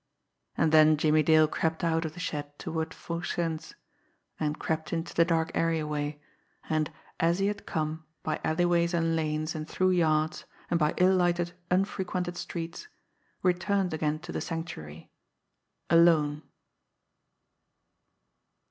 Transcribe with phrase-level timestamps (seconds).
[0.57, 3.75] And then Jimmie Dale crept out of the shed toward Foo Sen's,
[4.39, 6.19] and crept into the dark areaway,
[6.67, 11.15] and, as he had come, by alleyways and lanes, and through yards, and by ill
[11.15, 12.87] lighted, unfrequented streets,
[13.43, 15.11] returned again to the Sanctuary
[15.87, 16.41] alone.